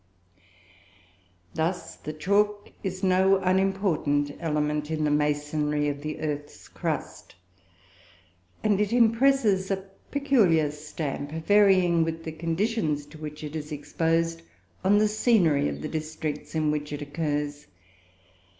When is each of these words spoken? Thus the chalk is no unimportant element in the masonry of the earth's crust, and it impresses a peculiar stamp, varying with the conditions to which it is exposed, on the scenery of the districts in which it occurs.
Thus 1.53 1.95
the 1.95 2.11
chalk 2.11 2.71
is 2.81 3.03
no 3.03 3.37
unimportant 3.37 4.35
element 4.39 4.89
in 4.89 5.03
the 5.03 5.11
masonry 5.11 5.89
of 5.89 6.01
the 6.01 6.21
earth's 6.21 6.67
crust, 6.67 7.35
and 8.63 8.81
it 8.81 8.91
impresses 8.91 9.69
a 9.69 9.85
peculiar 10.09 10.71
stamp, 10.71 11.29
varying 11.45 12.03
with 12.03 12.23
the 12.23 12.31
conditions 12.31 13.05
to 13.05 13.19
which 13.19 13.43
it 13.43 13.55
is 13.55 13.71
exposed, 13.71 14.41
on 14.83 14.97
the 14.97 15.07
scenery 15.07 15.69
of 15.69 15.83
the 15.83 15.87
districts 15.87 16.55
in 16.55 16.71
which 16.71 16.91
it 16.91 17.03
occurs. 17.03 17.67